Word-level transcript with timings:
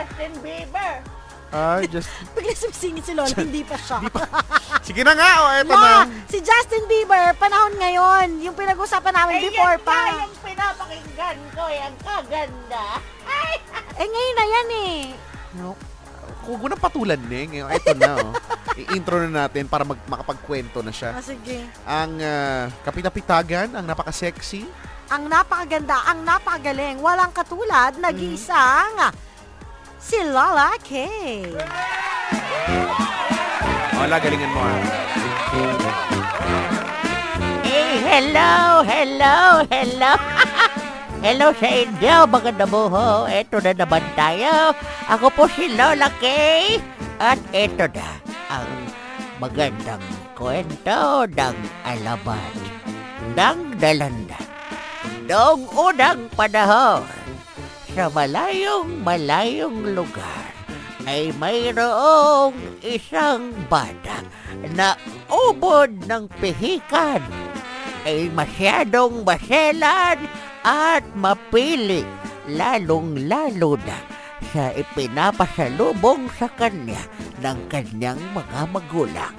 Justin 0.00 0.32
Bieber. 0.40 0.94
Ay, 1.50 1.84
just... 1.90 2.08
Bigla 2.38 2.54
sumsingit 2.56 3.04
si 3.04 3.12
Lola, 3.12 3.34
hindi 3.36 3.60
pa 3.66 3.76
siya. 3.76 3.98
Sige 4.86 5.02
na 5.02 5.12
nga, 5.12 5.30
o, 5.42 5.46
eto 5.60 5.74
Ma, 5.74 6.06
na. 6.06 6.24
si 6.30 6.38
Justin 6.40 6.86
Bieber, 6.86 7.34
panahon 7.36 7.74
ngayon. 7.76 8.40
Yung 8.40 8.56
pinag-usapan 8.56 9.12
namin 9.12 9.34
Eh, 9.36 9.42
before 9.50 9.76
yan 9.76 9.84
pa. 9.84 9.98
nga 9.98 10.24
yung 10.24 10.36
pinapakinggan 10.40 11.38
ko, 11.52 11.62
yung 11.68 11.96
kaganda. 12.00 12.86
Ay, 13.26 13.54
Eh, 14.00 14.06
ngayon 14.08 14.36
na 14.38 14.46
yan 14.46 14.68
eh. 14.72 14.96
No, 15.60 15.76
Huwag 16.40 16.72
mo 16.72 16.76
patulan, 16.80 17.20
Neng. 17.28 17.52
Eh, 17.52 17.76
Eto 17.76 17.92
na, 17.92 18.16
oh. 18.16 18.32
I-intro 18.72 19.20
na 19.28 19.44
natin 19.44 19.68
para 19.68 19.84
mag 19.84 20.00
makapagkwento 20.08 20.80
na 20.80 20.88
siya. 20.88 21.12
Ah, 21.12 21.20
sige. 21.20 21.68
Ang 21.84 22.16
ah, 22.24 22.72
kapitapitagan, 22.80 23.76
ang 23.76 23.84
napaka-sexy. 23.84 24.64
Ang 25.12 25.28
napakaganda, 25.28 26.00
ang 26.08 26.24
napakagaling, 26.24 27.02
walang 27.02 27.34
katulad, 27.34 27.92
nag-iisang 27.98 29.10
si 29.10 29.29
Lola 30.28 30.76
K. 30.84 31.08
Wala, 33.96 34.16
galingan 34.20 34.52
mo, 34.52 34.60
ah. 34.60 34.80
Eh, 37.64 37.96
hello, 38.04 38.84
hello, 38.84 39.36
hello. 39.72 40.12
hello 41.24 41.46
sa 41.56 41.68
inyo, 41.68 42.16
mga 42.28 42.50
nabuho. 42.60 43.24
Ito 43.28 43.64
na 43.64 43.72
naman 43.72 44.04
tayo. 44.12 44.76
Ako 45.08 45.32
po 45.32 45.48
si 45.48 45.72
Lola 45.72 46.12
Kay. 46.20 46.76
At 47.20 47.40
ito 47.52 47.88
na 47.88 48.08
ang 48.52 48.68
magandang 49.40 50.04
kwento 50.36 51.28
ng 51.28 51.56
alaman 51.84 52.54
ng 53.36 53.58
dalandan. 53.76 54.48
Noong 55.28 55.68
unang 55.76 56.26
panahon, 56.32 57.04
sa 57.94 58.06
malayong 58.10 59.02
malayong 59.02 59.98
lugar, 59.98 60.50
ay 61.08 61.34
mayroong 61.40 62.54
isang 62.84 63.50
bata 63.66 64.22
na 64.76 64.94
ubod 65.26 65.90
ng 66.06 66.30
pihikan 66.38 67.24
ay 68.04 68.32
masyadong 68.32 69.26
maselan 69.26 70.18
at 70.64 71.04
mapili 71.16 72.04
lalong-lalo 72.48 73.76
na 73.84 73.98
sa 74.50 74.72
ipinapasalubong 74.72 76.32
sa 76.36 76.48
kanya 76.56 77.00
ng 77.44 77.58
kanyang 77.68 78.20
mga 78.32 78.60
magulang. 78.72 79.36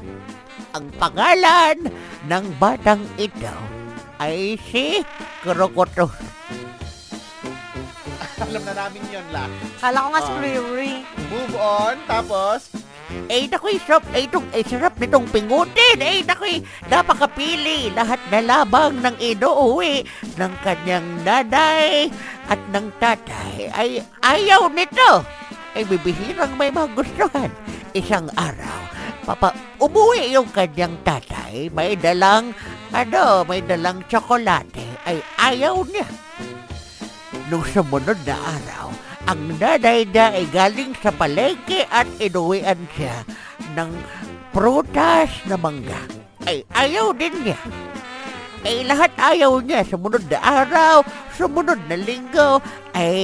Ang 0.72 0.88
pangalan 0.96 1.90
ng 2.30 2.46
batang 2.62 3.04
ito 3.20 3.52
ay 4.22 4.56
si 4.62 5.02
Krokoto. 5.42 6.31
Alam 8.42 8.62
na 8.66 8.74
namin 8.74 9.04
yun, 9.14 9.26
La. 9.30 9.46
Kala 9.78 9.98
ko 10.02 10.08
nga 10.12 10.22
Ah. 10.26 10.40
Riri. 10.42 10.94
Move 11.30 11.56
on, 11.62 11.96
tapos... 12.10 12.74
Eh, 13.28 13.44
nako'y 13.44 13.76
sarap, 13.84 14.08
eh, 14.16 14.24
itong, 14.24 14.48
eh, 14.56 14.64
sarap 14.64 14.96
nitong 14.96 15.28
pingutin. 15.36 16.00
Eh, 16.00 16.24
nako'y 16.24 16.64
napakapili. 16.88 17.92
Lahat 17.92 18.20
na 18.32 18.40
labang 18.40 19.04
ng 19.04 19.20
inuuwi 19.20 20.08
ng 20.40 20.54
kanyang 20.64 21.08
nanay 21.28 22.08
at 22.48 22.60
ng 22.72 22.88
tatay 23.04 23.68
ay 23.76 24.00
ayaw 24.24 24.72
nito. 24.72 25.28
Ay, 25.76 25.84
bibihirang 25.84 26.56
may 26.56 26.72
magustuhan. 26.72 27.52
Isang 27.92 28.32
araw, 28.40 28.80
papa, 29.28 29.52
umuwi 29.80 30.32
yung 30.32 30.48
kanyang 30.52 30.96
tatay. 31.04 31.68
May 31.72 32.00
dalang, 32.00 32.56
ano, 32.96 33.44
may 33.44 33.60
dalang 33.60 34.08
tsokolate. 34.08 34.88
Ay, 35.04 35.20
ayaw 35.36 35.84
niya. 35.84 36.08
Nung 37.52 37.68
sumunod 37.68 38.16
na 38.24 38.40
araw, 38.40 38.96
ang 39.28 39.60
nanay 39.60 40.08
niya 40.08 40.32
ay 40.32 40.48
galing 40.56 40.96
sa 41.04 41.12
palengke 41.12 41.84
at 41.92 42.08
inuwian 42.16 42.80
siya 42.96 43.28
ng 43.76 43.92
prutas 44.56 45.28
na 45.52 45.60
mangga. 45.60 46.00
Ay, 46.48 46.64
ayaw 46.72 47.12
din 47.12 47.36
niya. 47.44 47.60
Ay, 48.64 48.88
lahat 48.88 49.12
ayaw 49.20 49.60
niya. 49.60 49.84
Sumunod 49.84 50.32
na 50.32 50.40
araw, 50.40 51.04
sumunod 51.36 51.76
na 51.92 52.00
linggo, 52.00 52.64
ay 52.96 53.20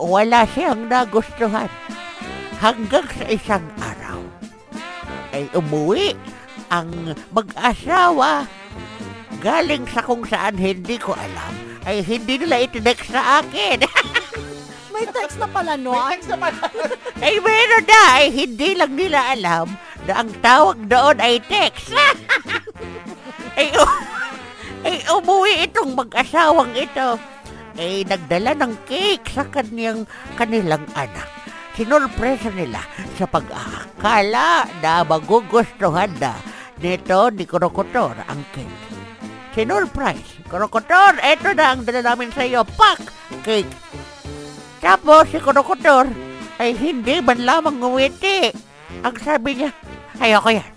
wala 0.00 0.48
siyang 0.48 0.88
nagustuhan. 0.88 1.68
Hanggang 2.64 3.04
sa 3.20 3.28
isang 3.28 3.68
araw, 3.84 4.24
ay 5.36 5.44
umuwi 5.52 6.16
ang 6.72 7.12
mag-asawa 7.36 8.48
galing 9.44 9.84
sa 9.92 10.00
kung 10.00 10.24
saan 10.24 10.56
hindi 10.56 10.96
ko 10.96 11.12
alam 11.12 11.67
ay 11.86 12.02
hindi 12.02 12.40
nila 12.40 12.64
itinext 12.64 13.12
sa 13.12 13.42
akin. 13.42 13.84
May 14.92 15.06
text 15.14 15.38
na 15.38 15.46
pala 15.46 15.78
no. 15.78 15.94
May 15.94 16.18
text 16.18 16.30
naman. 16.34 16.52
ay 17.22 17.34
meron 17.38 17.86
na, 17.86 18.02
ay 18.18 18.26
hindi 18.34 18.74
lang 18.74 18.92
nila 18.98 19.20
alam 19.30 19.66
na 20.10 20.12
ang 20.24 20.30
tawag 20.42 20.78
doon 20.90 21.16
ay 21.22 21.38
text. 21.46 21.94
ay, 23.58 23.70
u- 23.78 24.02
ay 24.86 24.96
umuwi 25.06 25.70
itong 25.70 25.94
mag-asawang 25.94 26.74
ito. 26.74 27.14
Ay 27.78 28.02
nagdala 28.02 28.58
ng 28.58 28.74
cake 28.90 29.30
sa 29.30 29.46
kanyang 29.46 30.02
kanilang 30.34 30.82
anak. 30.98 31.30
Sinurpresa 31.78 32.50
nila 32.50 32.82
sa 33.14 33.30
pag-akala 33.30 34.66
na 34.82 35.06
magugustuhan 35.06 36.10
na 36.18 36.34
nito 36.82 37.30
ni 37.30 37.46
Krokotor 37.46 38.18
ang 38.26 38.42
cake. 38.50 38.97
Sinurprise. 39.58 40.38
Krokotor, 40.46 41.18
eto 41.18 41.50
na 41.50 41.74
ang 41.74 41.82
dala 41.82 42.14
namin 42.14 42.30
sa 42.30 42.46
iyo. 42.46 42.62
Pak! 42.62 43.10
Cake. 43.42 43.66
Tapos 44.78 45.26
si 45.34 45.42
Krokotor 45.42 46.06
ay 46.62 46.78
hindi 46.78 47.18
man 47.18 47.42
lamang 47.42 47.82
ngumiti. 47.82 48.54
Ang 49.02 49.18
sabi 49.18 49.58
niya, 49.58 49.74
ayoko 50.22 50.54
yan. 50.54 50.70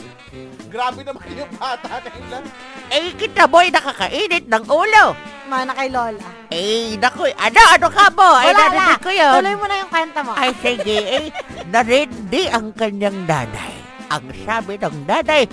Grabe 0.72 1.04
naman 1.04 1.28
yung 1.28 1.52
bata 1.60 2.00
na 2.00 2.08
yun 2.08 2.26
lang. 2.32 2.44
Eh, 2.88 3.12
kita 3.20 3.44
mo'y 3.52 3.68
nakakainit 3.68 4.48
ng 4.48 4.64
ulo. 4.64 5.12
Mana 5.52 5.76
kay 5.76 5.92
Lola. 5.92 6.28
Eh, 6.48 6.96
naku, 6.96 7.28
ano, 7.36 7.60
ano 7.68 7.88
ka 7.92 8.08
mo? 8.16 8.28
Ay, 8.32 8.48
Wala 8.48 8.56
na. 8.56 8.64
narinig 8.64 9.00
ko 9.04 9.10
yun. 9.12 9.34
Tuloy 9.44 9.56
mo 9.60 9.64
na 9.68 9.76
yung 9.76 9.92
kwenta 9.92 10.20
mo. 10.24 10.32
Ay, 10.32 10.56
sige, 10.64 10.98
eh, 11.04 11.28
narindi 11.68 12.48
ang 12.48 12.72
kanyang 12.72 13.28
nanay. 13.28 13.76
Ang 14.08 14.24
sabi 14.40 14.80
ng 14.80 15.04
nanay, 15.04 15.44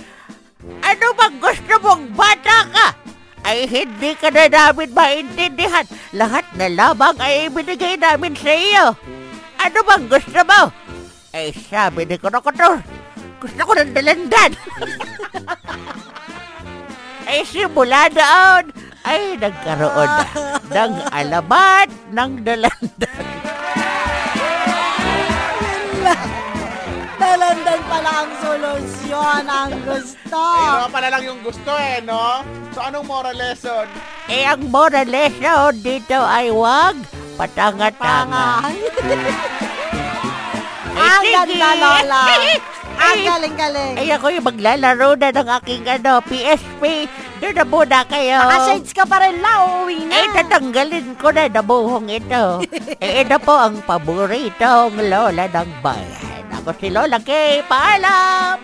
ano 0.63 1.05
bang 1.15 1.35
gusto 1.43 1.73
mong 1.83 2.02
hindi 3.73 4.13
ka 4.13 4.29
na 4.29 4.45
namin 4.45 4.93
maintindihan. 4.93 5.85
Lahat 6.13 6.45
na 6.53 6.69
labang 6.69 7.17
ay 7.17 7.49
ibinigay 7.49 7.97
namin 7.97 8.37
sa 8.37 8.53
iyo. 8.53 8.93
Ano 9.57 9.77
bang 9.81 10.05
gusto 10.05 10.39
mo? 10.45 10.69
Ay, 11.33 11.49
sabi 11.49 12.05
ni 12.05 12.21
Krokotor, 12.21 12.77
gusto 13.41 13.61
ko 13.65 13.73
ng 13.73 13.89
dalandan. 13.97 14.51
ay, 17.25 17.41
simula 17.49 18.05
doon, 18.13 18.69
ay 19.01 19.41
nagkaroon 19.41 20.11
na 20.13 20.25
ng 20.69 20.93
alamat 21.09 21.89
ng 22.13 22.31
dalandan. 22.45 23.22
Dalandan 27.23 27.81
pala 27.87 28.11
ang 28.27 28.31
solusyon 28.43 29.43
ang 29.47 29.71
gusto. 29.87 30.41
Ayun 30.43 30.71
naman 30.75 30.91
pala 30.91 31.07
lang 31.07 31.23
yung 31.23 31.39
gusto 31.39 31.71
eh, 31.79 32.03
no? 32.03 32.43
So, 32.75 32.83
anong 32.83 33.07
moral 33.07 33.35
lesson? 33.39 33.87
Eh, 34.27 34.43
ang 34.43 34.67
moral 34.67 35.07
lesson 35.07 35.71
dito 35.79 36.19
ay 36.19 36.51
wag 36.51 36.99
patanga-tanga. 37.39 38.47
Eh, 40.93 41.01
Ang 41.01 41.25
ganda, 41.25 41.69
Lola. 41.73 42.21
Ang 43.01 43.17
Eh, 43.17 43.25
galing-galing. 43.25 43.93
Ay, 43.97 44.13
ako 44.13 44.29
yung 44.29 44.45
maglalaro 44.45 45.17
na 45.17 45.33
ng 45.33 45.49
aking 45.57 45.83
ano, 45.89 46.21
PSP. 46.21 47.09
Doon 47.41 47.57
na 47.57 47.65
muna 47.65 47.99
kayo. 48.05 48.37
Naka-shades 48.37 48.93
ka 48.93 49.01
pa 49.03 49.17
rin, 49.17 49.41
la. 49.41 49.53
Uuwi 49.65 50.05
na. 50.05 50.13
Eh, 50.13 50.27
tatanggalin 50.37 51.17
ko 51.17 51.33
na 51.33 51.49
nabuhong 51.49 52.13
ito. 52.13 52.61
eh, 53.03 53.25
ito 53.25 53.37
po 53.41 53.57
ang 53.57 53.81
paboritong 53.81 54.93
lola 55.09 55.49
ng 55.49 55.71
bayan. 55.81 56.32
Ako 56.63 56.79
si 56.79 56.87
Lola 56.95 57.19
Kay. 57.19 57.67
Paalam! 57.67 58.55